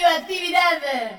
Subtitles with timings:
[0.00, 1.18] radioactividad.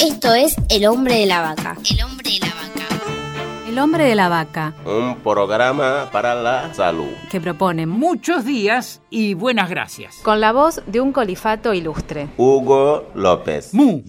[0.00, 1.76] Esto es El hombre de la vaca.
[1.90, 3.68] El hombre de la vaca.
[3.68, 7.08] El hombre de la vaca, Un programa para la salud.
[7.30, 10.16] que propone Muchos días y buenas gracias.
[10.22, 12.28] Con la voz de un colifato ilustre.
[12.36, 13.72] Hugo López.
[13.72, 14.02] Mu.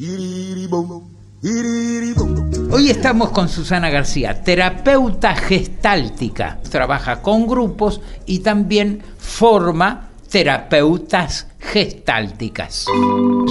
[2.71, 6.59] Hoy estamos con Susana García, terapeuta gestáltica.
[6.69, 12.85] Trabaja con grupos y también forma terapeutas gestálticas.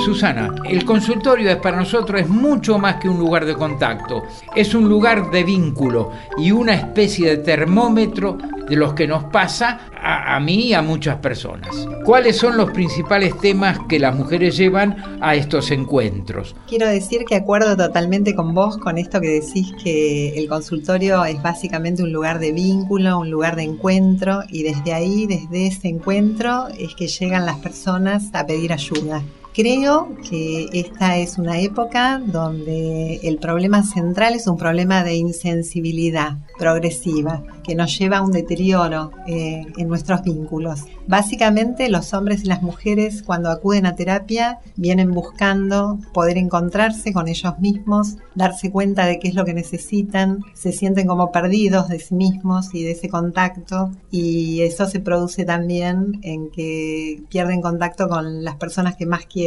[0.05, 4.23] Susana, el consultorio es para nosotros es mucho más que un lugar de contacto,
[4.55, 8.39] es un lugar de vínculo y una especie de termómetro
[8.73, 11.87] de los que nos pasa a, mí y a muchas personas.
[12.07, 16.57] ¿Cuáles son los principales temas que las mujeres llevan a estos encuentros?
[16.69, 21.43] Quiero decir que acuerdo totalmente con vos con esto que decís que el consultorio es
[21.43, 26.69] básicamente un lugar de vínculo, un lugar de encuentro y desde ahí, desde ese encuentro,
[26.69, 29.23] es que llegan las personas a pedir ayuda.
[29.55, 36.39] Creo que esta es una época donde el problema central es un problema de insensibilidad
[36.59, 40.85] progresiva que nos lleva a un deterioro eh, en nuestros vínculos.
[41.07, 47.29] Básicamente los hombres y las mujeres cuando acuden a terapia vienen buscando poder encontrarse con
[47.29, 51.99] ellos mismos, darse cuenta de qué es lo que necesitan, se sienten como perdidos de
[51.99, 58.09] sí mismos y de ese contacto y eso se produce también en que pierden contacto
[58.09, 59.42] con las personas que más quieren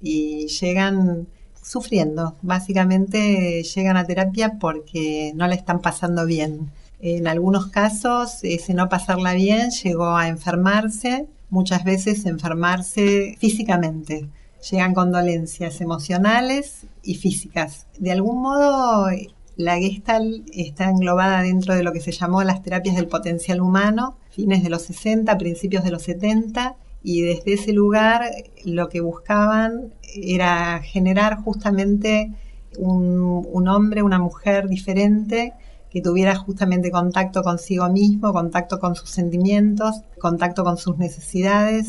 [0.00, 1.28] y llegan
[1.62, 2.36] sufriendo.
[2.42, 6.70] Básicamente llegan a terapia porque no la están pasando bien.
[7.00, 14.28] En algunos casos, ese no pasarla bien llegó a enfermarse, muchas veces enfermarse físicamente.
[14.70, 17.86] Llegan con dolencias emocionales y físicas.
[17.98, 19.08] De algún modo,
[19.56, 24.16] la Gestalt está englobada dentro de lo que se llamó las terapias del potencial humano,
[24.30, 28.30] fines de los 60, principios de los 70, y desde ese lugar
[28.64, 32.30] lo que buscaban era generar justamente
[32.78, 35.52] un, un hombre, una mujer diferente
[35.90, 41.88] que tuviera justamente contacto consigo mismo, contacto con sus sentimientos, contacto con sus necesidades.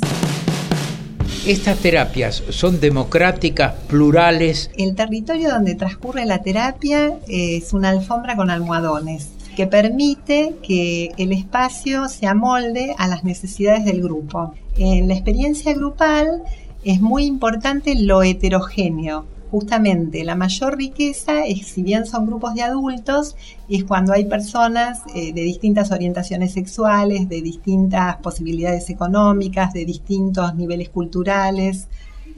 [1.46, 4.72] Estas terapias son democráticas, plurales.
[4.78, 11.32] El territorio donde transcurre la terapia es una alfombra con almohadones que permite que el
[11.32, 14.54] espacio se amolde a las necesidades del grupo.
[14.76, 16.44] En la experiencia grupal
[16.84, 19.26] es muy importante lo heterogéneo.
[19.52, 23.36] Justamente la mayor riqueza es, si bien son grupos de adultos,
[23.70, 30.56] es cuando hay personas eh, de distintas orientaciones sexuales, de distintas posibilidades económicas, de distintos
[30.56, 31.88] niveles culturales.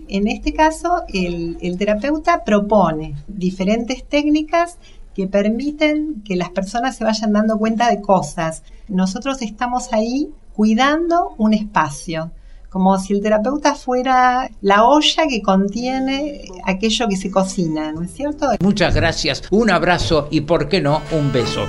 [0.09, 4.78] En este caso, el, el terapeuta propone diferentes técnicas
[5.16, 8.63] que permiten que las personas se vayan dando cuenta de cosas.
[8.90, 12.32] Nosotros estamos ahí cuidando un espacio,
[12.70, 18.14] como si el terapeuta fuera la olla que contiene aquello que se cocina, ¿no es
[18.14, 18.48] cierto?
[18.62, 21.66] Muchas gracias, un abrazo y, por qué no, un beso.